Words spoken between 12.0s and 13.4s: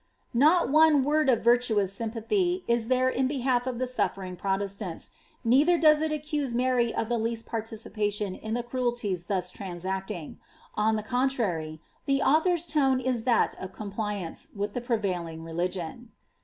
the author's tone is